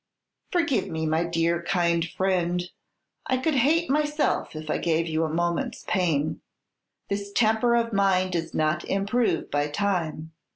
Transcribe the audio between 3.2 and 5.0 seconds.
I could hate myself if I